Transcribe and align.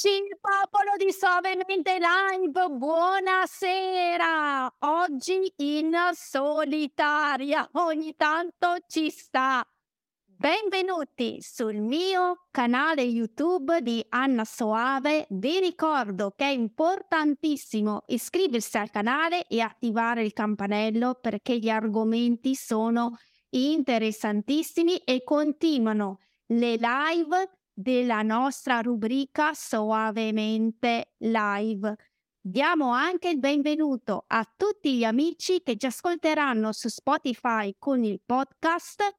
Eccoci, 0.00 0.28
popolo 0.40 0.92
di 0.96 1.10
Suavemente 1.10 1.98
Live, 1.98 2.68
buonasera! 2.68 4.72
Oggi 4.78 5.52
in 5.56 5.92
solitaria, 6.12 7.68
ogni 7.72 8.14
tanto 8.14 8.76
ci 8.86 9.10
sta. 9.10 9.66
Benvenuti 10.24 11.38
sul 11.40 11.80
mio 11.80 12.46
canale 12.52 13.02
YouTube 13.02 13.82
di 13.82 14.06
Anna 14.10 14.44
Soave. 14.44 15.26
Vi 15.30 15.58
ricordo 15.58 16.32
che 16.36 16.44
è 16.44 16.50
importantissimo 16.50 18.04
iscriversi 18.06 18.78
al 18.78 18.90
canale 18.90 19.48
e 19.48 19.60
attivare 19.60 20.22
il 20.22 20.32
campanello 20.32 21.18
perché 21.20 21.58
gli 21.58 21.70
argomenti 21.70 22.54
sono 22.54 23.16
interessantissimi 23.48 24.98
e 24.98 25.24
continuano 25.24 26.20
le 26.50 26.76
live 26.76 27.57
della 27.78 28.22
nostra 28.22 28.80
rubrica 28.80 29.54
Soavemente 29.54 31.12
Live. 31.18 31.94
Diamo 32.40 32.90
anche 32.90 33.28
il 33.28 33.38
benvenuto 33.38 34.24
a 34.26 34.44
tutti 34.56 34.96
gli 34.96 35.04
amici 35.04 35.62
che 35.62 35.76
ci 35.76 35.86
ascolteranno 35.86 36.72
su 36.72 36.88
Spotify 36.88 37.76
con 37.78 38.02
il 38.02 38.20
podcast 38.24 39.16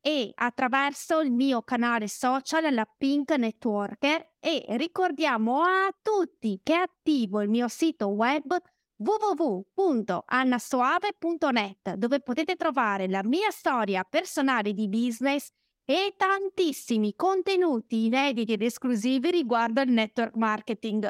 e 0.00 0.32
attraverso 0.34 1.20
il 1.20 1.30
mio 1.30 1.62
canale 1.62 2.08
social, 2.08 2.74
la 2.74 2.84
Pink 2.84 3.30
Networker. 3.30 4.38
E 4.40 4.64
ricordiamo 4.70 5.62
a 5.62 5.88
tutti 6.02 6.58
che 6.64 6.74
è 6.74 6.78
attivo 6.78 7.42
il 7.42 7.48
mio 7.48 7.68
sito 7.68 8.08
web 8.08 8.60
www.annasoave.net 8.96 11.94
dove 11.94 12.20
potete 12.20 12.56
trovare 12.56 13.06
la 13.06 13.22
mia 13.22 13.50
storia 13.50 14.02
personale 14.02 14.72
di 14.72 14.88
business 14.88 15.52
e 15.90 16.14
tantissimi 16.16 17.16
contenuti 17.16 18.04
inediti 18.04 18.52
ed 18.52 18.62
esclusivi 18.62 19.32
riguardo 19.32 19.80
il 19.80 19.90
network 19.90 20.36
marketing. 20.36 21.08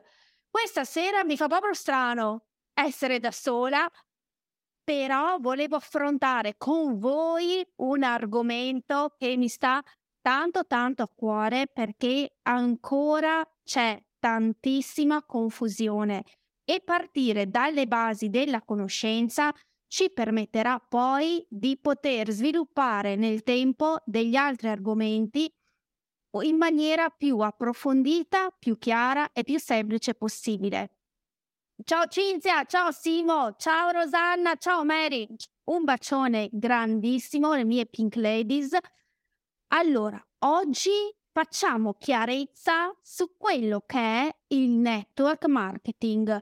Questa 0.49 0.85
sera 0.85 1.23
mi 1.23 1.37
fa 1.37 1.49
proprio 1.49 1.75
strano 1.75 2.47
essere 2.73 3.19
da 3.19 3.31
sola, 3.31 3.87
però 4.83 5.37
volevo 5.39 5.77
affrontare 5.77 6.55
con 6.57 6.99
voi 6.99 7.63
un 7.83 8.03
argomento 8.03 9.15
che 9.19 9.37
mi 9.37 9.49
sta 9.49 9.83
tanto 10.23 10.65
tanto 10.65 11.03
a 11.03 11.11
cuore 11.15 11.67
perché 11.67 12.37
ancora 12.45 13.47
c'è 13.63 14.03
tantissima 14.19 15.23
confusione 15.27 16.25
e 16.65 16.81
partire 16.83 17.51
dalle 17.51 17.87
basi 17.87 18.31
della 18.31 18.63
conoscenza 18.63 19.53
ci 19.91 20.09
permetterà 20.09 20.79
poi 20.79 21.45
di 21.49 21.77
poter 21.77 22.31
sviluppare 22.31 23.17
nel 23.17 23.43
tempo 23.43 23.99
degli 24.05 24.37
altri 24.37 24.69
argomenti 24.69 25.53
in 26.43 26.57
maniera 26.57 27.11
più 27.11 27.41
approfondita, 27.41 28.55
più 28.57 28.79
chiara 28.79 29.33
e 29.33 29.43
più 29.43 29.59
semplice 29.59 30.15
possibile. 30.15 30.99
Ciao 31.83 32.07
Cinzia, 32.07 32.63
ciao 32.67 32.93
Simo, 32.93 33.57
ciao 33.57 33.91
Rosanna, 33.91 34.55
ciao 34.55 34.85
Mary. 34.85 35.27
Un 35.65 35.83
bacione 35.83 36.49
grandissimo 36.53 37.51
alle 37.51 37.65
mie 37.65 37.87
Pink 37.87 38.15
Ladies. 38.15 38.77
Allora, 39.73 40.25
oggi 40.45 41.13
facciamo 41.33 41.95
chiarezza 41.95 42.97
su 43.03 43.37
quello 43.37 43.83
che 43.87 43.99
è 43.99 44.37
il 44.49 44.71
network 44.71 45.47
marketing 45.47 46.41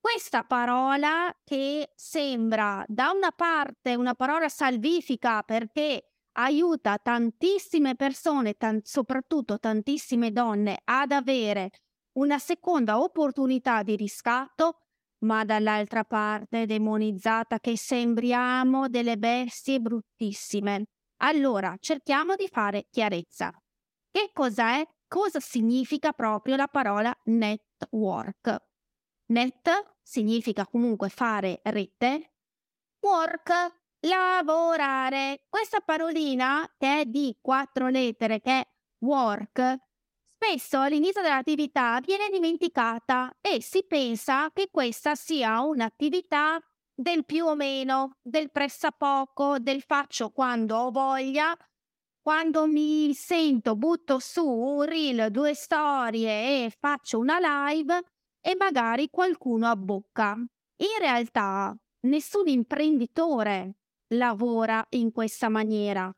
questa 0.00 0.44
parola 0.44 1.34
che 1.44 1.92
sembra 1.94 2.84
da 2.88 3.10
una 3.10 3.30
parte 3.30 3.94
una 3.94 4.14
parola 4.14 4.48
salvifica 4.48 5.42
perché 5.42 6.12
aiuta 6.32 6.96
tantissime 6.98 7.96
persone, 7.96 8.54
tan- 8.54 8.80
soprattutto 8.82 9.58
tantissime 9.58 10.32
donne, 10.32 10.80
ad 10.84 11.12
avere 11.12 11.70
una 12.12 12.38
seconda 12.38 13.00
opportunità 13.00 13.82
di 13.82 13.96
riscatto, 13.96 14.78
ma 15.24 15.44
dall'altra 15.44 16.04
parte 16.04 16.66
demonizzata 16.66 17.60
che 17.60 17.76
sembriamo 17.76 18.88
delle 18.88 19.18
bestie 19.18 19.80
bruttissime. 19.80 20.84
Allora, 21.22 21.76
cerchiamo 21.78 22.36
di 22.36 22.48
fare 22.48 22.86
chiarezza. 22.90 23.52
Che 24.10 24.30
cos'è? 24.32 24.82
Cosa 25.06 25.40
significa 25.40 26.12
proprio 26.12 26.56
la 26.56 26.68
parola 26.68 27.12
network? 27.24 28.69
Net 29.30 29.94
significa 30.02 30.66
comunque 30.66 31.08
fare 31.08 31.60
rete. 31.64 32.32
Work, 33.00 33.50
lavorare. 34.00 35.44
Questa 35.48 35.80
parolina 35.80 36.68
che 36.76 37.00
è 37.00 37.04
di 37.04 37.36
quattro 37.40 37.88
lettere, 37.88 38.40
che 38.40 38.50
è 38.50 38.68
work, 39.04 39.76
spesso 40.34 40.80
all'inizio 40.80 41.22
dell'attività 41.22 42.00
viene 42.00 42.28
dimenticata 42.28 43.36
e 43.40 43.62
si 43.62 43.84
pensa 43.86 44.50
che 44.52 44.68
questa 44.70 45.14
sia 45.14 45.60
un'attività 45.60 46.58
del 46.92 47.24
più 47.24 47.46
o 47.46 47.54
meno, 47.54 48.18
del 48.22 48.50
pressappoco, 48.50 49.60
del 49.60 49.82
faccio 49.82 50.30
quando 50.30 50.76
ho 50.76 50.90
voglia, 50.90 51.56
quando 52.20 52.66
mi 52.66 53.14
sento, 53.14 53.76
butto 53.76 54.18
su 54.18 54.44
un 54.44 54.82
reel, 54.82 55.30
due 55.30 55.54
storie 55.54 56.64
e 56.66 56.70
faccio 56.76 57.18
una 57.20 57.38
live 57.38 58.02
e 58.40 58.54
magari 58.56 59.08
qualcuno 59.10 59.66
abbocca. 59.68 60.34
In 60.34 60.98
realtà 60.98 61.76
nessun 62.06 62.48
imprenditore 62.48 63.76
lavora 64.14 64.84
in 64.90 65.12
questa 65.12 65.48
maniera 65.48 66.12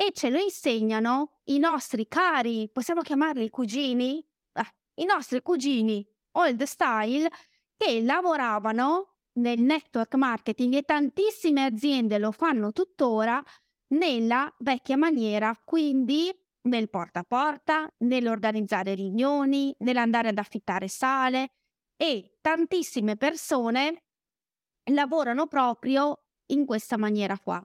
e 0.00 0.12
ce 0.12 0.30
lo 0.30 0.38
insegnano 0.38 1.40
i 1.46 1.58
nostri 1.58 2.06
cari, 2.06 2.70
possiamo 2.72 3.00
chiamarli 3.00 3.50
cugini? 3.50 4.24
Eh, 4.52 5.02
I 5.02 5.04
nostri 5.04 5.42
cugini 5.42 6.06
old 6.32 6.62
style 6.62 7.28
che 7.76 8.00
lavoravano 8.02 9.14
nel 9.38 9.60
network 9.60 10.14
marketing 10.14 10.74
e 10.74 10.82
tantissime 10.82 11.64
aziende 11.64 12.18
lo 12.18 12.30
fanno 12.30 12.72
tuttora 12.72 13.42
nella 13.88 14.52
vecchia 14.58 14.96
maniera, 14.96 15.58
quindi 15.64 16.32
nel 16.68 16.88
porta 16.88 17.20
a 17.20 17.24
porta, 17.24 17.92
nell'organizzare 17.98 18.94
riunioni, 18.94 19.74
nell'andare 19.80 20.28
ad 20.28 20.38
affittare 20.38 20.88
sale 20.88 21.50
e 21.96 22.38
tantissime 22.40 23.16
persone 23.16 24.04
lavorano 24.92 25.46
proprio 25.46 26.24
in 26.46 26.64
questa 26.64 26.96
maniera 26.96 27.38
qua. 27.38 27.62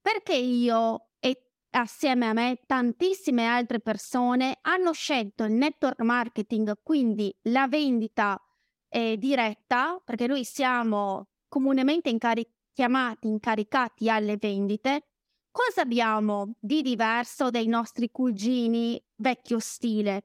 Perché 0.00 0.34
io 0.34 1.08
e 1.18 1.50
assieme 1.70 2.28
a 2.28 2.32
me 2.32 2.60
tantissime 2.66 3.46
altre 3.46 3.80
persone 3.80 4.58
hanno 4.62 4.92
scelto 4.92 5.44
il 5.44 5.52
network 5.52 6.00
marketing, 6.00 6.80
quindi 6.82 7.34
la 7.44 7.66
vendita 7.66 8.40
eh, 8.88 9.16
diretta, 9.16 10.00
perché 10.04 10.26
noi 10.26 10.44
siamo 10.44 11.28
comunemente 11.48 12.10
incaric- 12.10 12.52
chiamati 12.72 13.28
incaricati 13.28 14.10
alle 14.10 14.36
vendite, 14.36 15.13
Cosa 15.56 15.82
abbiamo 15.82 16.56
di 16.58 16.82
diverso 16.82 17.48
dai 17.48 17.68
nostri 17.68 18.10
cugini 18.10 19.00
vecchio 19.14 19.60
stile? 19.60 20.24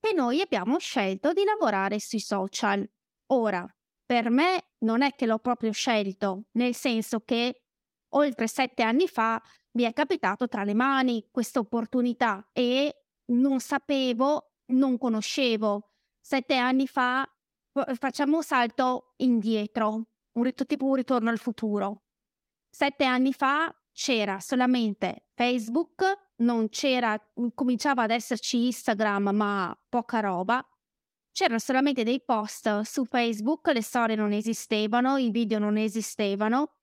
Che 0.00 0.12
noi 0.12 0.40
abbiamo 0.40 0.80
scelto 0.80 1.32
di 1.32 1.44
lavorare 1.44 2.00
sui 2.00 2.18
social. 2.18 2.84
Ora, 3.26 3.64
per 4.04 4.30
me 4.30 4.70
non 4.78 5.02
è 5.02 5.12
che 5.14 5.26
l'ho 5.26 5.38
proprio 5.38 5.70
scelto, 5.70 6.46
nel 6.54 6.74
senso 6.74 7.20
che 7.20 7.66
oltre 8.16 8.48
sette 8.48 8.82
anni 8.82 9.06
fa 9.06 9.40
mi 9.76 9.84
è 9.84 9.92
capitato 9.92 10.48
tra 10.48 10.64
le 10.64 10.74
mani 10.74 11.28
questa 11.30 11.60
opportunità 11.60 12.48
e 12.52 13.04
non 13.26 13.60
sapevo, 13.60 14.54
non 14.72 14.98
conoscevo. 14.98 15.92
Sette 16.20 16.56
anni 16.56 16.88
fa 16.88 17.24
facciamo 17.94 18.38
un 18.38 18.42
salto 18.42 19.12
indietro, 19.18 20.08
un 20.32 20.42
rit- 20.42 20.66
tipo 20.66 20.86
un 20.86 20.94
ritorno 20.96 21.30
al 21.30 21.38
futuro. 21.38 22.02
Sette 22.68 23.04
anni 23.04 23.32
fa 23.32 23.72
c'era 23.94 24.40
solamente 24.40 25.28
Facebook, 25.34 26.32
non 26.38 26.68
c'era, 26.68 27.18
cominciava 27.54 28.02
ad 28.02 28.10
esserci 28.10 28.66
Instagram, 28.66 29.30
ma 29.32 29.78
poca 29.88 30.20
roba. 30.20 30.62
C'erano 31.32 31.58
solamente 31.58 32.02
dei 32.02 32.22
post 32.22 32.80
su 32.80 33.04
Facebook, 33.04 33.68
le 33.68 33.82
storie 33.82 34.16
non 34.16 34.32
esistevano, 34.32 35.16
i 35.16 35.30
video 35.30 35.58
non 35.58 35.76
esistevano 35.76 36.74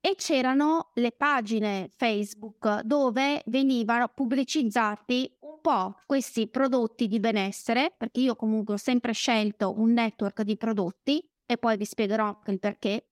e 0.00 0.16
c'erano 0.16 0.90
le 0.94 1.12
pagine 1.12 1.88
Facebook 1.96 2.80
dove 2.82 3.42
venivano 3.46 4.08
pubblicizzati 4.08 5.38
un 5.40 5.60
po' 5.60 5.96
questi 6.04 6.46
prodotti 6.48 7.08
di 7.08 7.18
benessere, 7.20 7.94
perché 7.96 8.20
io 8.20 8.36
comunque 8.36 8.74
ho 8.74 8.76
sempre 8.76 9.12
scelto 9.12 9.72
un 9.78 9.92
network 9.92 10.42
di 10.42 10.56
prodotti 10.56 11.26
e 11.46 11.56
poi 11.56 11.76
vi 11.76 11.84
spiegherò 11.84 12.26
anche 12.26 12.50
il 12.50 12.58
perché, 12.58 13.08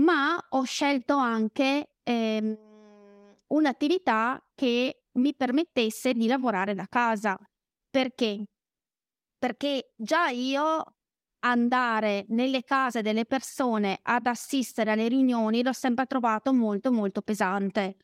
ma 0.00 0.36
ho 0.50 0.62
scelto 0.64 1.16
anche 1.16 1.91
ehm, 2.04 2.56
un'attività 3.48 4.42
che 4.54 5.04
mi 5.14 5.34
permettesse 5.34 6.12
di 6.14 6.26
lavorare 6.26 6.74
da 6.74 6.86
casa. 6.88 7.38
Perché? 7.90 8.44
Perché 9.38 9.92
già 9.96 10.28
io 10.28 10.84
andare 11.40 12.24
nelle 12.28 12.62
case 12.62 13.02
delle 13.02 13.24
persone 13.26 13.98
ad 14.02 14.26
assistere 14.26 14.92
alle 14.92 15.08
riunioni 15.08 15.62
l'ho 15.62 15.72
sempre 15.72 16.06
trovato 16.06 16.52
molto 16.52 16.92
molto 16.92 17.22
pesante. 17.22 17.96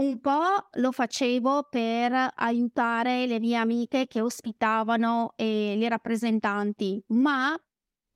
un 0.00 0.20
po' 0.20 0.68
lo 0.78 0.92
facevo 0.92 1.68
per 1.70 2.12
aiutare 2.36 3.26
le 3.26 3.40
mie 3.40 3.56
amiche 3.56 4.06
che 4.08 4.20
ospitavano 4.22 5.34
e 5.36 5.74
le 5.76 5.88
rappresentanti, 5.90 7.02
ma 7.08 7.56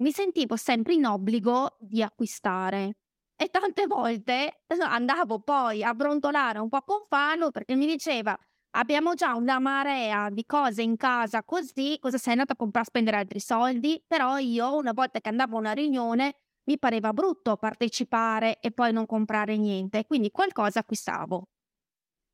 mi 0.03 0.13
sentivo 0.13 0.57
sempre 0.57 0.95
in 0.95 1.07
obbligo 1.07 1.77
di 1.81 2.03
acquistare. 2.03 2.97
E 3.41 3.49
tante 3.49 3.87
volte 3.87 4.63
andavo 4.89 5.41
poi 5.41 5.83
a 5.83 5.93
brontolare 5.95 6.59
un 6.61 6.69
po' 6.69 6.83
con 6.83 7.05
Fano 7.09 7.51
perché 7.51 7.75
mi 7.75 7.87
diceva 7.87 8.37
abbiamo 8.77 9.15
già 9.15 9.35
una 9.35 9.59
marea 9.59 10.31
di 10.31 10.45
cose 10.47 10.83
in 10.83 10.97
casa 10.97 11.43
così, 11.45 11.97
cosa 12.01 12.19
sei 12.19 12.33
andata 12.33 12.53
a 12.53 12.57
comprare 12.57 12.87
a 12.87 12.89
spendere 12.89 13.17
altri 13.17 13.41
soldi? 13.41 14.03
Però 14.07 14.39
io 14.39 14.77
una 14.77 14.93
volta 14.93 15.21
che 15.21 15.29
andavo 15.29 15.57
a 15.57 15.61
una 15.61 15.73
riunione 15.73 16.37
mi 16.65 16.79
pareva 16.79 17.13
brutto 17.13 17.57
partecipare 17.57 18.59
e 18.61 18.71
poi 18.71 18.93
non 18.93 19.07
comprare 19.07 19.57
niente, 19.57 20.05
quindi 20.07 20.31
qualcosa 20.31 20.81
acquistavo. 20.81 21.49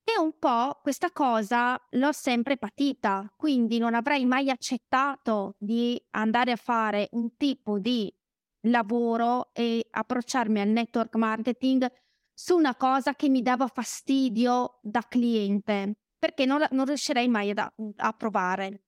E 0.04 0.18
un 0.20 0.38
po' 0.38 0.78
questa 0.82 1.10
cosa 1.12 1.80
l'ho 1.90 2.12
sempre 2.12 2.56
patita, 2.58 3.32
quindi 3.36 3.78
non 3.78 3.94
avrei 3.94 4.24
mai 4.26 4.50
accettato 4.50 5.54
di 5.58 6.00
andare 6.10 6.52
a 6.52 6.56
fare 6.56 7.08
un 7.12 7.36
tipo 7.36 7.78
di 7.78 8.12
lavoro 8.62 9.50
e 9.52 9.86
approcciarmi 9.90 10.60
al 10.60 10.68
network 10.68 11.14
marketing 11.16 11.90
su 12.32 12.56
una 12.56 12.74
cosa 12.74 13.14
che 13.14 13.28
mi 13.28 13.42
dava 13.42 13.66
fastidio 13.66 14.78
da 14.82 15.02
cliente, 15.06 15.96
perché 16.18 16.46
non, 16.46 16.64
non 16.70 16.86
riuscirei 16.86 17.28
mai 17.28 17.50
ad, 17.50 17.58
a 17.96 18.12
provare. 18.12 18.84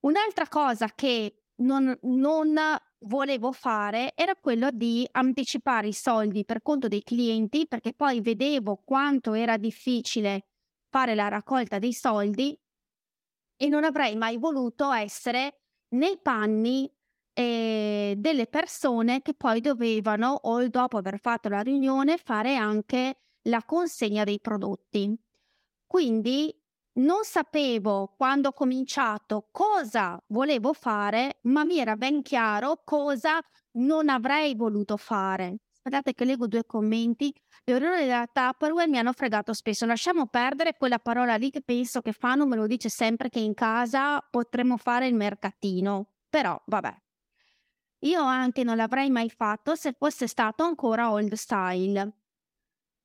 Un'altra 0.00 0.48
cosa 0.48 0.88
che 0.94 1.44
non, 1.56 1.96
non 2.02 2.58
volevo 3.00 3.52
fare 3.52 4.12
era 4.14 4.34
quello 4.34 4.70
di 4.70 5.06
anticipare 5.12 5.88
i 5.88 5.92
soldi 5.92 6.44
per 6.44 6.62
conto 6.62 6.88
dei 6.88 7.02
clienti, 7.02 7.66
perché 7.66 7.92
poi 7.92 8.20
vedevo 8.20 8.82
quanto 8.84 9.34
era 9.34 9.56
difficile 9.56 10.46
fare 10.88 11.14
la 11.14 11.28
raccolta 11.28 11.78
dei 11.78 11.92
soldi 11.92 12.58
e 13.56 13.68
non 13.68 13.84
avrei 13.84 14.16
mai 14.16 14.36
voluto 14.36 14.90
essere 14.92 15.60
nei 15.94 16.18
panni 16.20 16.90
eh, 17.34 18.14
delle 18.16 18.46
persone 18.46 19.20
che 19.20 19.34
poi 19.34 19.60
dovevano, 19.60 20.38
o 20.44 20.66
dopo 20.68 20.96
aver 20.96 21.20
fatto 21.20 21.48
la 21.48 21.60
riunione, 21.60 22.16
fare 22.16 22.56
anche 22.56 23.18
la 23.42 23.62
consegna 23.64 24.24
dei 24.24 24.40
prodotti. 24.40 25.14
Quindi 25.86 26.54
non 26.94 27.24
sapevo 27.24 28.14
quando 28.16 28.48
ho 28.48 28.52
cominciato 28.52 29.48
cosa 29.50 30.22
volevo 30.28 30.72
fare, 30.72 31.38
ma 31.42 31.64
mi 31.64 31.78
era 31.78 31.96
ben 31.96 32.22
chiaro 32.22 32.82
cosa 32.84 33.40
non 33.72 34.08
avrei 34.08 34.54
voluto 34.54 34.96
fare. 34.96 35.56
Aspettate 35.72 36.14
che 36.14 36.24
leggo 36.24 36.46
due 36.46 36.64
commenti. 36.64 37.34
Le 37.64 37.74
orrore 37.74 38.04
della 38.04 38.26
Tupperware 38.32 38.88
mi 38.88 38.98
hanno 38.98 39.12
fregato 39.12 39.52
spesso. 39.52 39.84
Lasciamo 39.84 40.26
perdere 40.28 40.76
quella 40.78 40.98
parola 40.98 41.34
lì 41.36 41.50
che 41.50 41.60
penso 41.62 42.00
che 42.00 42.12
fanno, 42.12 42.46
me 42.46 42.56
lo 42.56 42.66
dice 42.66 42.88
sempre 42.88 43.28
che 43.28 43.40
in 43.40 43.54
casa 43.54 44.18
potremmo 44.30 44.76
fare 44.78 45.06
il 45.08 45.14
mercatino. 45.14 46.08
Però, 46.30 46.58
vabbè. 46.66 47.03
Io 48.04 48.22
anche 48.22 48.64
non 48.64 48.76
l'avrei 48.76 49.10
mai 49.10 49.30
fatto 49.30 49.74
se 49.74 49.94
fosse 49.98 50.26
stato 50.26 50.62
ancora 50.62 51.10
old 51.10 51.32
style. 51.34 52.12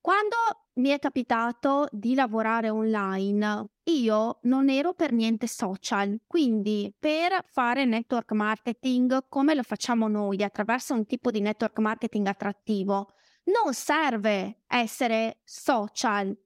Quando 0.01 0.36
mi 0.75 0.90
è 0.90 1.00
capitato 1.00 1.88
di 1.92 2.16
lavorare 2.16 2.69
online, 2.69 3.68
io 3.84 4.40
non 4.44 4.69
ero 4.69 4.94
per 4.94 5.12
niente 5.12 5.48
social, 5.48 6.22
quindi 6.25 6.94
per 6.98 7.44
fare 7.46 7.86
network 7.86 8.31
marketing 8.31 9.28
come 9.30 9.56
lo 9.56 9.63
facciamo 9.63 10.07
noi 10.07 10.44
attraverso 10.44 10.94
un 10.94 11.06
tipo 11.06 11.31
di 11.31 11.42
network 11.42 11.80
marketing 11.80 12.28
attrattivo, 12.28 13.13
non 13.46 13.74
serve 13.74 14.63
essere 14.68 15.40
social 15.44 16.38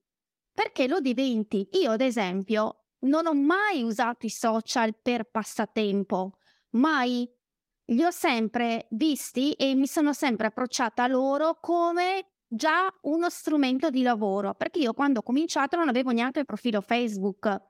perché 0.52 0.88
lo 0.88 1.00
diventi. 1.00 1.68
Io, 1.82 1.92
ad 1.92 2.02
esempio, 2.02 2.86
non 3.02 3.26
ho 3.26 3.34
mai 3.34 3.82
usato 3.82 4.28
i 4.28 4.30
social 4.30 4.96
per 5.02 5.30
passatempo, 5.30 6.38
mai. 6.72 7.32
Li 7.88 8.03
ho 8.03 8.12
sempre 8.12 8.88
visti 8.91 9.51
e 9.53 9.75
mi 9.75 9.88
sono 9.88 10.13
sempre 10.13 10.47
approcciata 10.47 11.03
a 11.03 11.07
loro 11.07 11.59
come 11.59 12.27
già 12.47 12.94
uno 13.03 13.30
strumento 13.30 13.89
di 13.89 14.03
lavoro, 14.03 14.53
perché 14.53 14.80
io 14.80 14.94
quando 14.94 15.19
ho 15.19 15.24
cominciato 15.24 15.75
non 15.75 15.89
avevo 15.89 16.12
neanche 16.12 16.39
il 16.39 16.45
profilo 16.45 16.80
Facebook. 16.81 17.62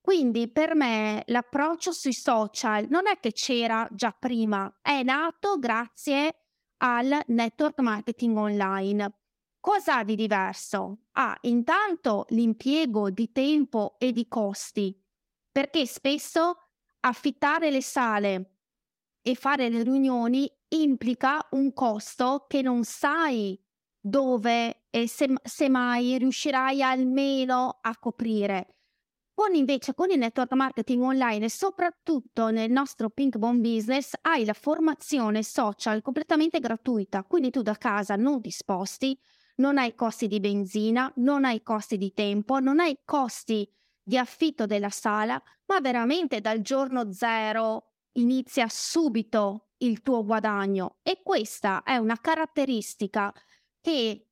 Quindi 0.00 0.50
per 0.50 0.74
me 0.74 1.22
l'approccio 1.26 1.92
sui 1.92 2.12
social 2.12 2.86
non 2.88 3.06
è 3.06 3.18
che 3.18 3.32
c'era 3.32 3.88
già 3.92 4.12
prima, 4.12 4.78
è 4.80 5.02
nato 5.02 5.58
grazie 5.58 6.36
al 6.78 7.20
network 7.28 7.80
marketing 7.80 8.36
online. 8.36 9.18
Cosa 9.60 10.02
di 10.02 10.16
diverso? 10.16 11.04
Ha 11.12 11.36
intanto 11.42 12.26
l'impiego 12.30 13.10
di 13.10 13.30
tempo 13.30 13.94
e 13.98 14.12
di 14.12 14.26
costi, 14.26 15.00
perché 15.50 15.86
spesso 15.86 16.58
affittare 17.00 17.70
le 17.70 17.82
sale 17.82 18.61
e 19.22 19.34
fare 19.34 19.68
le 19.68 19.82
riunioni 19.82 20.50
implica 20.68 21.46
un 21.52 21.72
costo 21.72 22.44
che 22.48 22.60
non 22.62 22.84
sai 22.84 23.58
dove 24.00 24.86
e 24.90 25.08
se, 25.08 25.32
se 25.42 25.68
mai 25.68 26.18
riuscirai 26.18 26.82
almeno 26.82 27.78
a 27.80 27.96
coprire. 27.98 28.76
Con 29.34 29.54
invece 29.54 29.94
con 29.94 30.10
il 30.10 30.18
network 30.18 30.52
marketing 30.52 31.02
online 31.02 31.46
e 31.46 31.50
soprattutto 31.50 32.50
nel 32.50 32.70
nostro 32.70 33.08
Pink 33.08 33.38
Bomb 33.38 33.62
Business 33.62 34.12
hai 34.20 34.44
la 34.44 34.52
formazione 34.52 35.42
social 35.42 36.02
completamente 36.02 36.60
gratuita, 36.60 37.24
quindi 37.24 37.50
tu 37.50 37.62
da 37.62 37.76
casa 37.76 38.16
non 38.16 38.40
ti 38.42 38.50
sposti, 38.50 39.18
non 39.56 39.78
hai 39.78 39.94
costi 39.94 40.26
di 40.26 40.40
benzina, 40.40 41.10
non 41.16 41.44
hai 41.44 41.62
costi 41.62 41.96
di 41.96 42.12
tempo, 42.12 42.58
non 42.58 42.80
hai 42.80 42.98
costi 43.04 43.68
di 44.02 44.18
affitto 44.18 44.66
della 44.66 44.90
sala, 44.90 45.40
ma 45.66 45.80
veramente 45.80 46.40
dal 46.40 46.60
giorno 46.60 47.12
zero 47.12 47.91
inizia 48.14 48.66
subito 48.68 49.68
il 49.78 50.02
tuo 50.02 50.24
guadagno 50.24 50.98
e 51.02 51.20
questa 51.22 51.82
è 51.82 51.96
una 51.96 52.18
caratteristica 52.20 53.32
che 53.80 54.26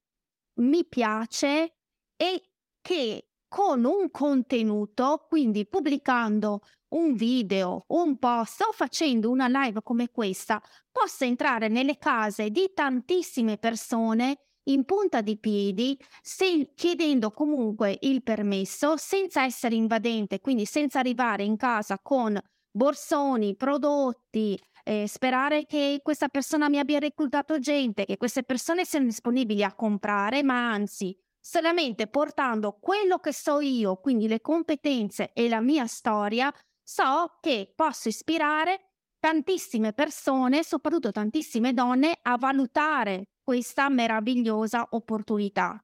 mi 0.61 0.85
piace 0.85 1.77
e 2.17 2.43
che 2.81 3.31
con 3.49 3.85
un 3.85 4.11
contenuto, 4.11 5.27
quindi 5.29 5.67
pubblicando 5.67 6.61
un 6.91 7.15
video, 7.15 7.85
un 7.89 8.17
post 8.19 8.63
o 8.63 8.73
facendo 8.73 9.31
una 9.31 9.49
live 9.49 9.83
come 9.83 10.11
questa, 10.11 10.63
possa 10.91 11.25
entrare 11.25 11.69
nelle 11.69 11.99
case 11.99 12.51
di 12.51 12.71
tantissime 12.73 13.59
persone 13.59 14.39
in 14.65 14.85
punta 14.85 15.21
di 15.21 15.37
piedi, 15.39 15.99
se, 16.23 16.73
chiedendo 16.75 17.31
comunque 17.33 17.97
il 18.03 18.23
permesso, 18.23 18.97
senza 18.97 19.43
essere 19.43 19.75
invadente, 19.75 20.41
quindi 20.41 20.65
senza 20.65 21.01
arrivare 21.01 21.43
in 21.43 21.57
casa 21.57 21.99
con 21.99 22.41
borsoni, 22.71 23.57
prodotti, 23.57 24.59
eh, 24.85 25.07
sperare 25.07 25.67
che 25.67 26.01
questa 26.03 26.29
persona 26.29 26.69
mi 26.69 26.79
abbia 26.79 26.99
reclutato 26.99 27.59
gente, 27.59 28.05
che 28.05 28.17
queste 28.17 28.43
persone 28.43 28.85
siano 28.85 29.07
disponibili 29.07 29.63
a 29.63 29.75
comprare, 29.75 30.43
ma 30.43 30.71
anzi, 30.71 31.17
solamente 31.39 32.07
portando 32.07 32.79
quello 32.81 33.19
che 33.19 33.33
so 33.33 33.61
io, 33.61 33.97
quindi 33.97 34.29
le 34.29 34.41
competenze 34.41 35.33
e 35.33 35.49
la 35.49 35.61
mia 35.61 35.87
storia, 35.87 36.53
so 36.83 37.39
che 37.41 37.73
posso 37.75 38.09
ispirare 38.09 38.91
tantissime 39.19 39.93
persone, 39.93 40.65
soprattutto 40.65 41.13
tantissime 41.13 41.73
donne, 41.75 42.19
a 42.23 42.37
valutare 42.37 43.29
questa 43.43 43.89
meravigliosa 43.89 44.89
opportunità. 44.91 45.83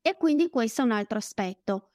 E 0.00 0.16
quindi 0.16 0.50
questo 0.50 0.82
è 0.82 0.84
un 0.84 0.90
altro 0.90 1.18
aspetto. 1.18 1.91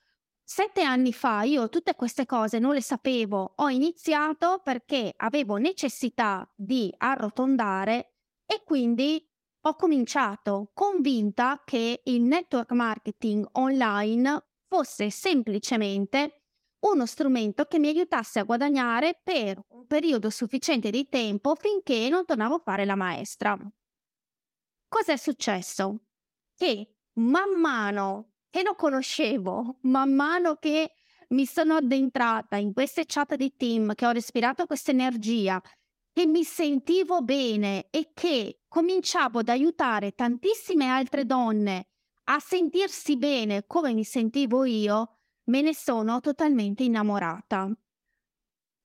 Sette 0.49 0.81
anni 0.81 1.11
fa 1.11 1.41
io 1.41 1.67
tutte 1.67 1.93
queste 1.93 2.25
cose 2.25 2.57
non 2.57 2.73
le 2.73 2.81
sapevo, 2.81 3.51
ho 3.57 3.67
iniziato 3.67 4.61
perché 4.63 5.13
avevo 5.17 5.57
necessità 5.57 6.49
di 6.55 6.89
arrotondare 6.99 8.13
e 8.45 8.63
quindi 8.63 9.29
ho 9.65 9.75
cominciato 9.75 10.71
convinta 10.73 11.63
che 11.65 11.99
il 12.05 12.21
network 12.21 12.71
marketing 12.71 13.45
online 13.53 14.45
fosse 14.69 15.09
semplicemente 15.09 16.43
uno 16.85 17.05
strumento 17.05 17.65
che 17.65 17.77
mi 17.77 17.89
aiutasse 17.89 18.39
a 18.39 18.43
guadagnare 18.43 19.19
per 19.21 19.59
un 19.71 19.85
periodo 19.85 20.29
sufficiente 20.29 20.91
di 20.91 21.09
tempo 21.09 21.55
finché 21.55 22.07
non 22.07 22.23
tornavo 22.23 22.55
a 22.55 22.61
fare 22.63 22.85
la 22.85 22.95
maestra. 22.95 23.57
Cos'è 24.87 25.17
successo? 25.17 26.05
Che 26.55 26.95
man 27.15 27.59
mano 27.59 28.36
che 28.49 28.63
lo 28.63 28.75
conoscevo, 28.75 29.79
man 29.81 30.13
mano 30.13 30.55
che 30.55 30.91
mi 31.29 31.45
sono 31.45 31.75
addentrata 31.75 32.55
in 32.55 32.73
queste 32.73 33.05
chat 33.05 33.35
di 33.35 33.55
team, 33.55 33.93
che 33.93 34.05
ho 34.05 34.11
respirato 34.11 34.65
questa 34.65 34.91
energia, 34.91 35.61
che 36.13 36.25
mi 36.25 36.43
sentivo 36.43 37.21
bene 37.21 37.87
e 37.89 38.11
che 38.13 38.61
cominciavo 38.67 39.39
ad 39.39 39.49
aiutare 39.49 40.13
tantissime 40.13 40.87
altre 40.87 41.25
donne 41.25 41.87
a 42.29 42.39
sentirsi 42.39 43.17
bene 43.17 43.65
come 43.67 43.93
mi 43.93 44.03
sentivo 44.03 44.65
io, 44.65 45.19
me 45.45 45.61
ne 45.61 45.73
sono 45.73 46.19
totalmente 46.19 46.83
innamorata. 46.83 47.71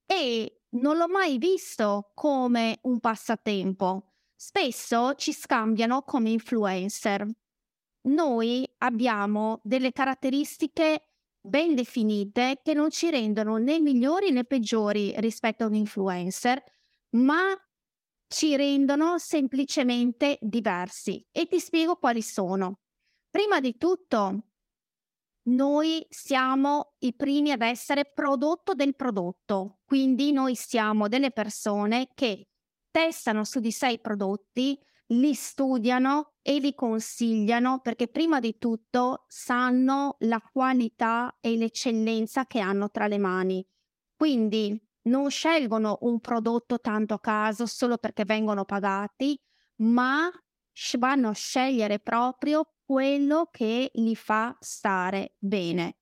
E 0.06 0.62
non 0.70 0.96
l'ho 0.96 1.08
mai 1.08 1.38
visto 1.38 2.12
come 2.14 2.78
un 2.82 3.00
passatempo. 3.00 4.14
Spesso 4.36 5.14
ci 5.14 5.32
scambiano 5.32 6.02
come 6.02 6.30
influencer 6.30 7.26
noi 8.02 8.68
abbiamo 8.78 9.60
delle 9.62 9.92
caratteristiche 9.92 11.08
ben 11.40 11.74
definite 11.74 12.60
che 12.62 12.74
non 12.74 12.90
ci 12.90 13.10
rendono 13.10 13.56
né 13.56 13.80
migliori 13.80 14.30
né 14.30 14.44
peggiori 14.44 15.12
rispetto 15.18 15.64
a 15.64 15.66
un 15.66 15.74
influencer, 15.74 16.62
ma 17.10 17.52
ci 18.28 18.56
rendono 18.56 19.18
semplicemente 19.18 20.38
diversi. 20.40 21.24
E 21.30 21.46
ti 21.46 21.60
spiego 21.60 21.96
quali 21.96 22.22
sono. 22.22 22.80
Prima 23.28 23.60
di 23.60 23.76
tutto, 23.76 24.44
noi 25.44 26.06
siamo 26.08 26.94
i 27.00 27.14
primi 27.14 27.50
ad 27.50 27.62
essere 27.62 28.04
prodotto 28.04 28.74
del 28.74 28.94
prodotto, 28.94 29.80
quindi 29.84 30.32
noi 30.32 30.54
siamo 30.54 31.08
delle 31.08 31.32
persone 31.32 32.10
che 32.14 32.46
testano 32.90 33.44
su 33.44 33.58
di 33.58 33.72
sé 33.72 33.92
i 33.92 34.00
prodotti, 34.00 34.78
li 35.12 35.34
studiano 35.34 36.34
e 36.42 36.58
li 36.58 36.74
consigliano 36.74 37.80
perché 37.80 38.08
prima 38.08 38.40
di 38.40 38.56
tutto 38.58 39.24
sanno 39.28 40.16
la 40.20 40.40
qualità 40.40 41.36
e 41.40 41.56
l'eccellenza 41.56 42.46
che 42.46 42.60
hanno 42.60 42.90
tra 42.90 43.06
le 43.06 43.18
mani. 43.18 43.66
Quindi 44.16 44.80
non 45.02 45.30
scelgono 45.30 45.98
un 46.02 46.20
prodotto 46.20 46.80
tanto 46.80 47.14
a 47.14 47.20
caso 47.20 47.66
solo 47.66 47.98
perché 47.98 48.24
vengono 48.24 48.64
pagati, 48.64 49.38
ma 49.76 50.30
vanno 50.98 51.28
a 51.28 51.34
scegliere 51.34 51.98
proprio 51.98 52.74
quello 52.84 53.48
che 53.50 53.90
li 53.94 54.16
fa 54.16 54.56
stare 54.60 55.34
bene. 55.38 55.98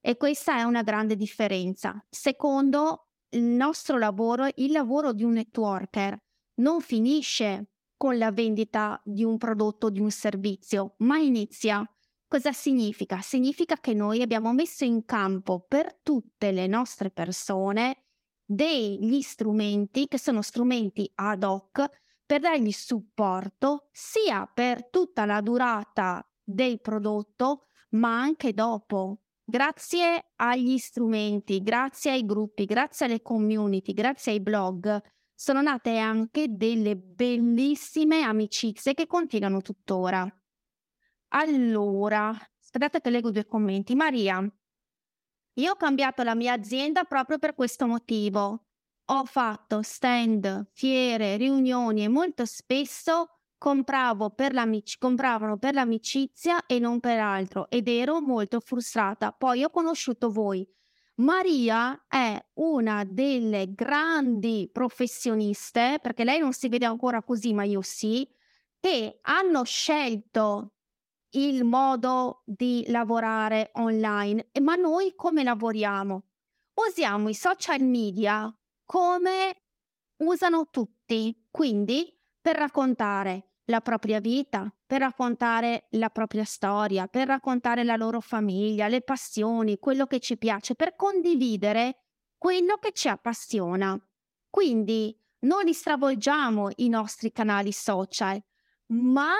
E 0.00 0.16
questa 0.16 0.58
è 0.58 0.62
una 0.62 0.82
grande 0.82 1.16
differenza. 1.16 2.04
Secondo, 2.08 3.08
il 3.30 3.42
nostro 3.42 3.98
lavoro, 3.98 4.48
il 4.56 4.72
lavoro 4.72 5.12
di 5.12 5.24
un 5.24 5.32
networker, 5.32 6.18
non 6.56 6.80
finisce 6.80 7.71
con 8.02 8.18
la 8.18 8.32
vendita 8.32 9.00
di 9.04 9.22
un 9.22 9.38
prodotto 9.38 9.86
o 9.86 9.90
di 9.90 10.00
un 10.00 10.10
servizio, 10.10 10.94
ma 10.98 11.18
inizia. 11.18 11.88
Cosa 12.26 12.50
significa? 12.50 13.20
Significa 13.20 13.76
che 13.76 13.94
noi 13.94 14.22
abbiamo 14.22 14.52
messo 14.52 14.82
in 14.82 15.04
campo 15.04 15.64
per 15.68 16.00
tutte 16.02 16.50
le 16.50 16.66
nostre 16.66 17.12
persone 17.12 18.06
degli 18.44 19.20
strumenti 19.20 20.08
che 20.08 20.18
sono 20.18 20.42
strumenti 20.42 21.08
ad 21.14 21.44
hoc 21.44 21.88
per 22.26 22.40
dargli 22.40 22.72
supporto 22.72 23.86
sia 23.92 24.50
per 24.52 24.88
tutta 24.90 25.24
la 25.24 25.40
durata 25.40 26.28
del 26.42 26.80
prodotto, 26.80 27.66
ma 27.90 28.20
anche 28.20 28.52
dopo. 28.52 29.20
Grazie 29.44 30.32
agli 30.34 30.76
strumenti, 30.76 31.62
grazie 31.62 32.10
ai 32.10 32.24
gruppi, 32.24 32.64
grazie 32.64 33.06
alle 33.06 33.22
community, 33.22 33.92
grazie 33.92 34.32
ai 34.32 34.40
blog, 34.40 35.00
sono 35.42 35.60
nate 35.60 35.98
anche 35.98 36.56
delle 36.56 36.94
bellissime 36.94 38.22
amicizie 38.22 38.94
che 38.94 39.08
continuano 39.08 39.60
tuttora. 39.60 40.24
Allora, 41.30 42.28
aspettate 42.60 43.00
che 43.00 43.10
leggo 43.10 43.32
due 43.32 43.44
commenti. 43.44 43.96
Maria, 43.96 44.40
io 45.54 45.72
ho 45.72 45.74
cambiato 45.74 46.22
la 46.22 46.36
mia 46.36 46.52
azienda 46.52 47.02
proprio 47.02 47.38
per 47.38 47.56
questo 47.56 47.88
motivo. 47.88 48.66
Ho 49.06 49.24
fatto 49.24 49.82
stand, 49.82 50.68
fiere, 50.74 51.36
riunioni 51.36 52.04
e 52.04 52.08
molto 52.08 52.44
spesso 52.44 53.40
compravo 53.58 54.30
per 54.30 54.54
compravano 54.96 55.58
per 55.58 55.74
l'amicizia 55.74 56.66
e 56.66 56.78
non 56.78 57.00
per 57.00 57.18
altro 57.18 57.68
ed 57.68 57.88
ero 57.88 58.20
molto 58.20 58.60
frustrata. 58.60 59.32
Poi 59.32 59.64
ho 59.64 59.70
conosciuto 59.70 60.30
voi. 60.30 60.64
Maria 61.22 62.04
è 62.08 62.36
una 62.54 63.04
delle 63.04 63.72
grandi 63.74 64.68
professioniste, 64.72 65.98
perché 66.02 66.24
lei 66.24 66.40
non 66.40 66.52
si 66.52 66.68
vede 66.68 66.84
ancora 66.84 67.22
così, 67.22 67.54
ma 67.54 67.62
io 67.62 67.80
sì, 67.80 68.28
che 68.80 69.20
hanno 69.22 69.62
scelto 69.62 70.74
il 71.34 71.62
modo 71.62 72.42
di 72.44 72.84
lavorare 72.88 73.70
online. 73.74 74.50
Ma 74.60 74.74
noi 74.74 75.14
come 75.14 75.44
lavoriamo? 75.44 76.24
Usiamo 76.74 77.28
i 77.28 77.34
social 77.34 77.80
media 77.82 78.52
come 78.84 79.62
usano 80.24 80.70
tutti, 80.70 81.46
quindi 81.52 82.12
per 82.40 82.56
raccontare 82.56 83.51
la 83.66 83.80
propria 83.80 84.20
vita, 84.20 84.72
per 84.84 85.00
raccontare 85.00 85.86
la 85.90 86.10
propria 86.10 86.44
storia, 86.44 87.06
per 87.06 87.28
raccontare 87.28 87.84
la 87.84 87.96
loro 87.96 88.20
famiglia, 88.20 88.88
le 88.88 89.02
passioni, 89.02 89.78
quello 89.78 90.06
che 90.06 90.20
ci 90.20 90.36
piace, 90.36 90.74
per 90.74 90.96
condividere 90.96 91.98
quello 92.36 92.76
che 92.76 92.92
ci 92.92 93.08
appassiona. 93.08 93.98
Quindi 94.50 95.16
non 95.40 95.64
li 95.64 95.72
stravolgiamo 95.72 96.70
i 96.76 96.88
nostri 96.88 97.32
canali 97.32 97.72
social, 97.72 98.40
ma 98.88 99.34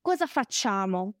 cosa 0.00 0.26
facciamo? 0.26 1.14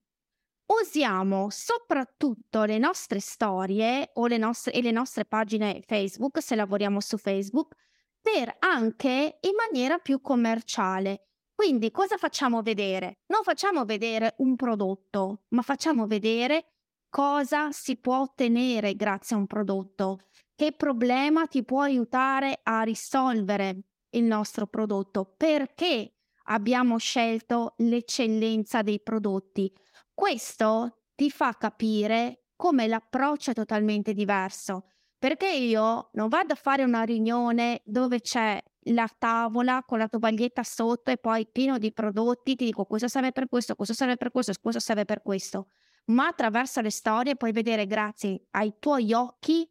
Usiamo 0.66 1.48
soprattutto 1.50 2.64
le 2.64 2.78
nostre 2.78 3.20
storie 3.20 4.10
o 4.14 4.26
le 4.26 4.36
nostre, 4.38 4.72
e 4.72 4.82
le 4.82 4.92
nostre 4.92 5.24
pagine 5.24 5.82
Facebook, 5.86 6.40
se 6.40 6.54
lavoriamo 6.54 7.00
su 7.00 7.18
Facebook, 7.18 7.74
per 8.20 8.56
anche 8.60 9.38
in 9.40 9.52
maniera 9.56 9.98
più 9.98 10.20
commerciale 10.20 11.29
quindi 11.60 11.90
cosa 11.90 12.16
facciamo 12.16 12.62
vedere? 12.62 13.18
Non 13.26 13.42
facciamo 13.42 13.84
vedere 13.84 14.32
un 14.38 14.56
prodotto, 14.56 15.42
ma 15.48 15.60
facciamo 15.60 16.06
vedere 16.06 16.70
cosa 17.10 17.70
si 17.70 17.98
può 17.98 18.20
ottenere 18.20 18.94
grazie 18.94 19.36
a 19.36 19.40
un 19.40 19.46
prodotto, 19.46 20.20
che 20.54 20.72
problema 20.72 21.44
ti 21.44 21.62
può 21.62 21.82
aiutare 21.82 22.60
a 22.62 22.80
risolvere 22.80 23.82
il 24.12 24.24
nostro 24.24 24.68
prodotto, 24.68 25.34
perché 25.36 26.14
abbiamo 26.44 26.96
scelto 26.96 27.74
l'eccellenza 27.76 28.80
dei 28.80 29.02
prodotti. 29.02 29.70
Questo 30.14 31.02
ti 31.14 31.30
fa 31.30 31.52
capire 31.58 32.46
come 32.56 32.86
l'approccio 32.86 33.50
è 33.50 33.54
totalmente 33.54 34.14
diverso, 34.14 34.86
perché 35.18 35.50
io 35.50 36.08
non 36.14 36.28
vado 36.28 36.54
a 36.54 36.56
fare 36.56 36.84
una 36.84 37.02
riunione 37.02 37.82
dove 37.84 38.22
c'è 38.22 38.58
la 38.84 39.08
tavola 39.18 39.82
con 39.86 39.98
la 39.98 40.08
tovaglietta 40.08 40.62
sotto 40.62 41.10
e 41.10 41.18
poi 41.18 41.46
pieno 41.46 41.78
di 41.78 41.92
prodotti, 41.92 42.56
ti 42.56 42.64
dico 42.66 42.84
questo 42.84 43.08
serve 43.08 43.32
per 43.32 43.48
questo, 43.48 43.74
questo 43.74 43.94
serve 43.94 44.16
per 44.16 44.30
questo, 44.30 44.52
questo 44.60 44.80
serve 44.80 45.04
per 45.04 45.22
questo. 45.22 45.68
Ma 46.06 46.28
attraverso 46.28 46.80
le 46.80 46.90
storie 46.90 47.36
puoi 47.36 47.52
vedere 47.52 47.86
grazie 47.86 48.46
ai 48.50 48.74
tuoi 48.78 49.12
occhi 49.12 49.68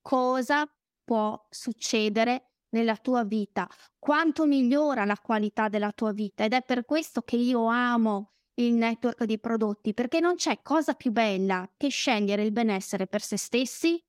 cosa 0.00 0.64
può 1.04 1.46
succedere 1.50 2.50
nella 2.70 2.96
tua 2.96 3.24
vita, 3.24 3.68
quanto 3.98 4.46
migliora 4.46 5.04
la 5.04 5.18
qualità 5.18 5.68
della 5.68 5.92
tua 5.92 6.12
vita 6.12 6.44
ed 6.44 6.52
è 6.52 6.62
per 6.62 6.84
questo 6.84 7.22
che 7.22 7.36
io 7.36 7.66
amo 7.66 8.32
il 8.54 8.74
network 8.74 9.24
di 9.24 9.38
prodotti 9.38 9.94
perché 9.94 10.20
non 10.20 10.34
c'è 10.34 10.60
cosa 10.62 10.94
più 10.94 11.10
bella 11.10 11.70
che 11.76 11.88
scegliere 11.88 12.42
il 12.42 12.52
benessere 12.52 13.06
per 13.06 13.22
se 13.22 13.36
stessi, 13.36 14.02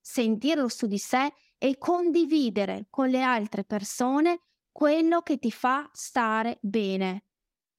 sentirlo 0.00 0.68
su 0.68 0.86
di 0.86 0.98
sé 0.98 1.32
e 1.58 1.78
condividere 1.78 2.86
con 2.90 3.08
le 3.08 3.22
altre 3.22 3.64
persone 3.64 4.40
quello 4.70 5.22
che 5.22 5.38
ti 5.38 5.50
fa 5.50 5.88
stare 5.92 6.58
bene. 6.60 7.24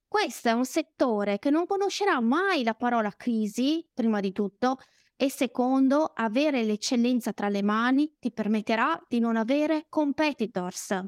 Questo 0.08 0.50
è 0.50 0.54
un 0.54 0.66
settore 0.66 1.38
che 1.38 1.50
non 1.50 1.66
conoscerà 1.66 2.20
mai 2.22 2.64
la 2.64 2.74
parola 2.74 3.12
crisi, 3.12 3.88
prima 3.94 4.20
di 4.20 4.32
tutto, 4.32 4.78
e 5.16 5.30
secondo, 5.30 6.12
avere 6.16 6.64
l'eccellenza 6.64 7.34
tra 7.34 7.50
le 7.50 7.62
mani 7.62 8.16
ti 8.20 8.32
permetterà 8.32 9.04
di 9.08 9.20
non 9.20 9.36
avere 9.36 9.88
competitors. 9.90 11.04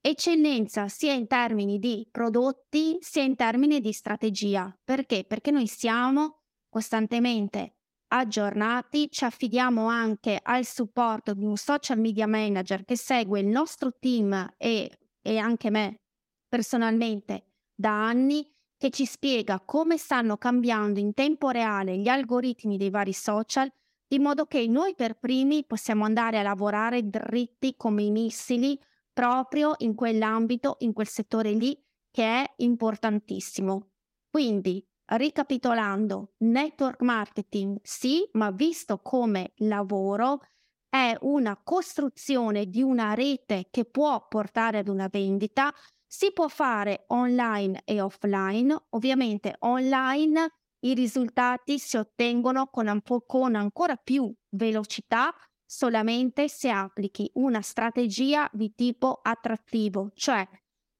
Eccellenza 0.00 0.88
sia 0.88 1.12
in 1.12 1.26
termini 1.26 1.78
di 1.78 2.08
prodotti 2.10 2.96
sia 3.00 3.22
in 3.22 3.36
termini 3.36 3.80
di 3.80 3.92
strategia. 3.92 4.74
Perché? 4.82 5.24
Perché 5.24 5.50
noi 5.50 5.66
siamo 5.66 6.40
costantemente 6.68 7.79
aggiornati, 8.12 9.08
ci 9.10 9.24
affidiamo 9.24 9.86
anche 9.86 10.38
al 10.42 10.64
supporto 10.64 11.34
di 11.34 11.44
un 11.44 11.56
social 11.56 11.98
media 11.98 12.26
manager 12.26 12.84
che 12.84 12.96
segue 12.96 13.40
il 13.40 13.46
nostro 13.46 13.92
team 13.98 14.54
e, 14.56 14.98
e 15.22 15.38
anche 15.38 15.70
me 15.70 16.00
personalmente 16.48 17.46
da 17.74 18.06
anni, 18.06 18.46
che 18.76 18.90
ci 18.90 19.04
spiega 19.04 19.60
come 19.60 19.98
stanno 19.98 20.36
cambiando 20.38 21.00
in 21.00 21.12
tempo 21.12 21.50
reale 21.50 21.98
gli 21.98 22.08
algoritmi 22.08 22.76
dei 22.76 22.90
vari 22.90 23.12
social, 23.12 23.70
di 24.06 24.18
modo 24.18 24.46
che 24.46 24.66
noi 24.66 24.94
per 24.94 25.18
primi 25.18 25.64
possiamo 25.64 26.04
andare 26.04 26.38
a 26.38 26.42
lavorare 26.42 27.08
dritti 27.08 27.74
come 27.76 28.02
i 28.02 28.10
missili 28.10 28.78
proprio 29.12 29.74
in 29.78 29.94
quell'ambito, 29.94 30.76
in 30.80 30.92
quel 30.92 31.08
settore 31.08 31.52
lì 31.52 31.78
che 32.10 32.24
è 32.24 32.54
importantissimo. 32.56 33.90
Quindi 34.30 34.84
Ricapitolando, 35.12 36.34
network 36.38 37.02
marketing 37.02 37.78
sì, 37.82 38.28
ma 38.34 38.52
visto 38.52 39.00
come 39.00 39.54
lavoro 39.56 40.42
è 40.88 41.16
una 41.22 41.60
costruzione 41.62 42.66
di 42.66 42.80
una 42.80 43.14
rete 43.14 43.66
che 43.72 43.84
può 43.86 44.28
portare 44.28 44.78
ad 44.78 44.86
una 44.88 45.08
vendita, 45.10 45.74
si 46.06 46.32
può 46.32 46.46
fare 46.46 47.06
online 47.08 47.82
e 47.84 48.00
offline, 48.00 48.86
ovviamente 48.90 49.56
online 49.60 50.48
i 50.86 50.94
risultati 50.94 51.80
si 51.80 51.96
ottengono 51.96 52.68
con, 52.68 53.02
con 53.26 53.56
ancora 53.56 53.96
più 53.96 54.32
velocità 54.50 55.34
solamente 55.64 56.48
se 56.48 56.70
applichi 56.70 57.28
una 57.34 57.62
strategia 57.62 58.48
di 58.52 58.74
tipo 58.76 59.18
attrattivo, 59.22 60.10
cioè 60.14 60.48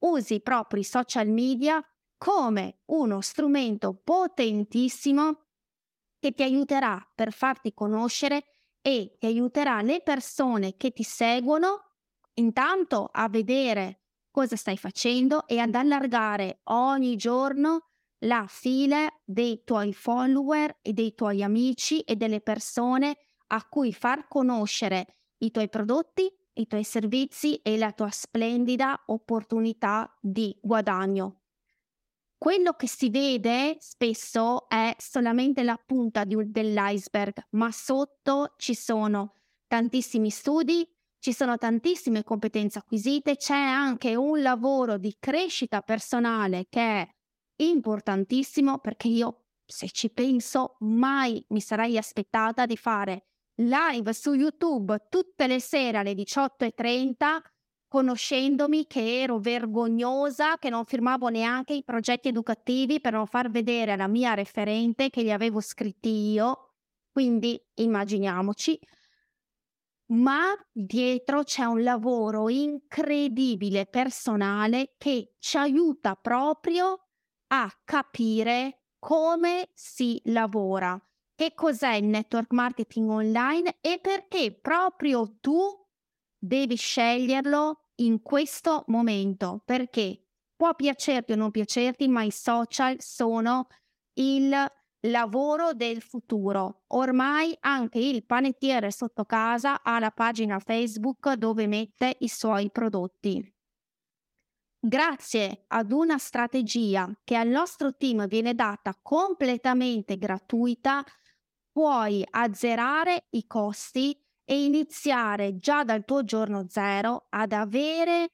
usi 0.01 0.43
i 0.81 0.85
social 0.85 1.29
media 1.29 1.81
come 2.21 2.81
uno 2.89 3.23
strumento 3.23 3.95
potentissimo 3.95 5.47
che 6.19 6.33
ti 6.33 6.43
aiuterà 6.43 7.03
per 7.15 7.33
farti 7.33 7.73
conoscere 7.73 8.45
e 8.83 9.17
ti 9.19 9.25
aiuterà 9.25 9.81
le 9.81 10.03
persone 10.03 10.77
che 10.77 10.91
ti 10.91 11.03
seguono 11.03 11.95
intanto 12.35 13.09
a 13.11 13.27
vedere 13.31 14.03
cosa 14.31 14.55
stai 14.57 14.77
facendo 14.77 15.47
e 15.47 15.61
ad 15.61 15.75
allargare 15.75 16.61
ogni 16.65 17.17
giorno 17.17 17.87
la 18.27 18.45
fila 18.47 19.09
dei 19.25 19.63
tuoi 19.65 19.95
follower 19.95 20.81
e 20.83 20.93
dei 20.93 21.15
tuoi 21.15 21.43
amici 21.43 22.01
e 22.01 22.17
delle 22.17 22.43
persone 22.43 23.17
a 23.47 23.67
cui 23.67 23.95
far 23.95 24.29
conoscere 24.29 25.21
i 25.39 25.51
tuoi 25.51 25.71
prodotti, 25.71 26.31
i 26.53 26.67
tuoi 26.67 26.85
servizi 26.85 27.57
e 27.63 27.79
la 27.79 27.93
tua 27.93 28.11
splendida 28.11 29.05
opportunità 29.07 30.15
di 30.21 30.55
guadagno. 30.61 31.40
Quello 32.43 32.73
che 32.73 32.89
si 32.89 33.11
vede 33.11 33.77
spesso 33.81 34.67
è 34.67 34.97
solamente 34.97 35.63
la 35.63 35.77
punta 35.77 36.25
un, 36.25 36.51
dell'iceberg, 36.51 37.49
ma 37.51 37.71
sotto 37.71 38.55
ci 38.57 38.75
sono 38.75 39.35
tantissimi 39.67 40.31
studi, 40.31 40.91
ci 41.19 41.35
sono 41.35 41.59
tantissime 41.59 42.25
competenze 42.25 42.79
acquisite, 42.79 43.37
c'è 43.37 43.59
anche 43.59 44.15
un 44.17 44.41
lavoro 44.41 44.97
di 44.97 45.15
crescita 45.21 45.83
personale 45.83 46.65
che 46.71 46.81
è 46.81 47.09
importantissimo 47.57 48.79
perché 48.79 49.09
io, 49.09 49.49
se 49.67 49.91
ci 49.91 50.09
penso, 50.09 50.77
mai 50.79 51.45
mi 51.49 51.61
sarei 51.61 51.99
aspettata 51.99 52.65
di 52.65 52.79
fare 52.79 53.27
live 53.57 54.15
su 54.15 54.33
YouTube 54.33 55.09
tutte 55.11 55.47
le 55.47 55.61
sere 55.61 55.99
alle 55.99 56.15
18.30 56.15 57.39
conoscendomi 57.91 58.87
che 58.87 59.23
ero 59.23 59.41
vergognosa, 59.41 60.59
che 60.59 60.71
non 60.71 60.85
firmavo 60.85 61.29
neanche 61.29 61.73
i 61.73 61.83
progetti 61.83 62.29
educativi 62.29 63.01
per 63.01 63.15
non 63.15 63.27
far 63.27 63.51
vedere 63.51 63.91
alla 63.91 64.07
mia 64.07 64.33
referente 64.35 65.11
che 65.11 65.23
li 65.23 65.33
avevo 65.33 65.61
scritti 65.61 66.31
io. 66.31 66.75
Quindi 67.11 67.61
immaginiamoci. 67.75 68.79
Ma 70.13 70.55
dietro 70.71 71.43
c'è 71.43 71.65
un 71.65 71.83
lavoro 71.83 72.49
incredibile 72.49 73.87
personale 73.87 74.95
che 74.97 75.35
ci 75.41 75.57
aiuta 75.57 76.15
proprio 76.15 77.09
a 77.49 77.69
capire 77.85 78.83
come 79.01 79.69
si 79.75 80.21
lavora, 80.27 80.97
che 81.35 81.55
cos'è 81.55 81.95
il 81.95 82.05
network 82.05 82.53
marketing 82.53 83.11
online 83.11 83.79
e 83.81 83.99
perché 84.01 84.53
proprio 84.53 85.39
tu 85.41 85.80
devi 86.41 86.77
sceglierlo 86.77 87.89
in 87.97 88.23
questo 88.23 88.85
momento, 88.89 89.63
perché 89.65 90.25
può 90.57 90.75
piacerti 90.75 91.33
o 91.33 91.37
non 91.37 91.51
piacerti, 91.51 92.09
ma 92.09 92.23
i 92.23 92.31
social 92.31 92.97
sono 92.99 93.69
il 94.15 94.55
lavoro 95.07 95.73
del 95.73 96.03
futuro. 96.03 96.85
Ormai 96.89 97.57
anche 97.61 97.99
il 97.99 98.25
panettiere 98.25 98.91
sotto 98.91 99.25
casa 99.25 99.83
ha 99.83 99.99
la 99.99 100.11
pagina 100.11 100.59
Facebook 100.59 101.33
dove 101.35 101.67
mette 101.67 102.17
i 102.21 102.29
suoi 102.29 102.71
prodotti. 102.71 103.55
Grazie 104.83 105.65
ad 105.69 105.93
una 105.93 106.17
strategia 106.17 107.11
che 107.23 107.37
al 107.37 107.49
nostro 107.49 107.95
team 107.97 108.27
viene 108.27 108.55
data 108.55 108.99
completamente 109.01 110.17
gratuita, 110.17 111.05
puoi 111.71 112.25
azzerare 112.29 113.27
i 113.31 113.47
costi 113.47 114.19
e 114.51 114.65
iniziare 114.65 115.59
già 115.59 115.85
dal 115.85 116.05
tuo 116.05 116.25
giorno 116.25 116.67
zero 116.69 117.27
ad 117.29 117.53
avere 117.53 118.31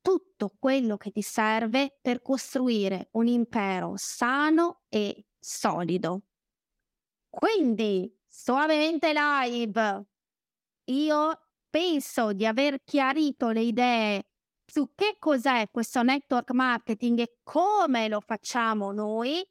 tutto 0.00 0.52
quello 0.58 0.96
che 0.96 1.12
ti 1.12 1.22
serve 1.22 1.96
per 2.00 2.22
costruire 2.22 3.08
un 3.12 3.28
impero 3.28 3.92
sano 3.94 4.80
e 4.88 5.26
solido. 5.38 6.22
Quindi, 7.28 8.12
suavemente 8.26 9.12
live, 9.12 10.04
io 10.90 11.40
penso 11.70 12.32
di 12.32 12.46
aver 12.46 12.82
chiarito 12.84 13.50
le 13.50 13.62
idee 13.62 14.24
su 14.66 14.92
che 14.94 15.16
cos'è 15.18 15.68
questo 15.70 16.02
network 16.02 16.50
marketing 16.52 17.20
e 17.20 17.38
come 17.42 18.08
lo 18.08 18.20
facciamo 18.20 18.92
noi, 18.92 19.44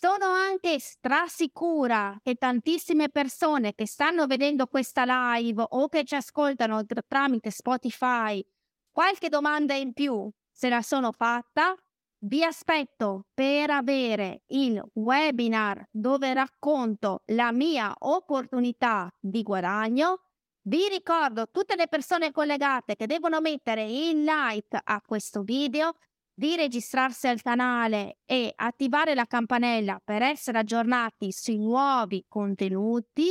sono 0.00 0.26
anche 0.26 0.78
strasicura 0.78 2.16
che 2.22 2.36
tantissime 2.36 3.08
persone 3.08 3.74
che 3.74 3.84
stanno 3.84 4.26
vedendo 4.26 4.68
questa 4.68 5.02
live 5.04 5.64
o 5.68 5.88
che 5.88 6.04
ci 6.04 6.14
ascoltano 6.14 6.86
tr- 6.86 7.04
tramite 7.08 7.50
Spotify 7.50 8.44
qualche 8.92 9.28
domanda 9.28 9.74
in 9.74 9.92
più 9.92 10.30
se 10.50 10.68
la 10.68 10.82
sono 10.82 11.10
fatta. 11.10 11.74
Vi 12.20 12.42
aspetto 12.44 13.26
per 13.32 13.70
avere 13.70 14.42
il 14.48 14.80
webinar 14.94 15.86
dove 15.90 16.32
racconto 16.32 17.22
la 17.26 17.52
mia 17.52 17.94
opportunità 17.98 19.08
di 19.20 19.42
guadagno 19.42 20.20
vi 20.68 20.86
ricordo 20.88 21.48
tutte 21.50 21.76
le 21.76 21.88
persone 21.88 22.30
collegate 22.30 22.94
che 22.94 23.06
devono 23.06 23.40
mettere 23.40 23.84
il 23.84 24.22
like 24.22 24.78
a 24.82 25.00
questo 25.00 25.42
video, 25.42 25.94
di 26.38 26.54
registrarsi 26.54 27.26
al 27.26 27.42
canale 27.42 28.18
e 28.24 28.52
attivare 28.54 29.16
la 29.16 29.24
campanella 29.24 30.00
per 30.02 30.22
essere 30.22 30.58
aggiornati 30.58 31.32
sui 31.32 31.58
nuovi 31.58 32.24
contenuti 32.28 33.28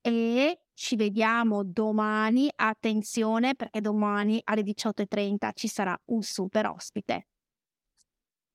e 0.00 0.60
ci 0.72 0.94
vediamo 0.94 1.64
domani. 1.64 2.48
Attenzione 2.54 3.56
perché 3.56 3.80
domani 3.80 4.40
alle 4.44 4.62
18.30 4.62 5.50
ci 5.54 5.66
sarà 5.66 6.00
un 6.06 6.22
super 6.22 6.66
ospite. 6.66 7.26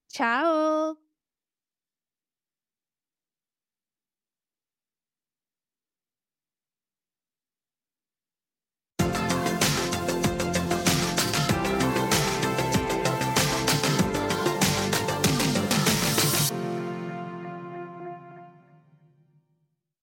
Ciao! 0.07 1.04